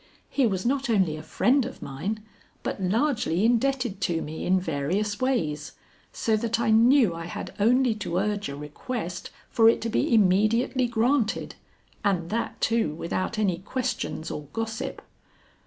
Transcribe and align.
He 0.31 0.47
was 0.47 0.65
not 0.65 0.89
only 0.89 1.15
a 1.15 1.21
friend 1.21 1.63
of 1.63 1.79
mine 1.83 2.23
but 2.63 2.81
largely 2.81 3.45
indebted 3.45 4.01
to 4.01 4.19
me 4.23 4.47
in 4.47 4.59
various 4.59 5.19
ways, 5.21 5.73
so 6.11 6.35
that 6.37 6.59
I 6.59 6.71
knew 6.71 7.13
I 7.13 7.25
had 7.25 7.53
only 7.59 7.93
to 7.93 8.17
urge 8.17 8.49
a 8.49 8.55
request 8.55 9.29
for 9.51 9.69
it 9.69 9.79
to 9.81 9.89
be 9.89 10.11
immediately 10.11 10.87
granted, 10.87 11.53
and 12.03 12.31
that, 12.31 12.59
too, 12.61 12.95
without 12.95 13.37
any 13.37 13.59
questions 13.59 14.31
or 14.31 14.47
gossip. 14.53 15.03